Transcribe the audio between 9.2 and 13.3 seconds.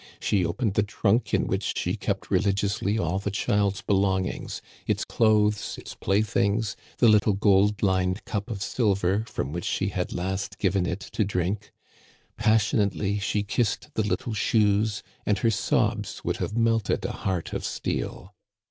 from which she had last given it to drink. Passionately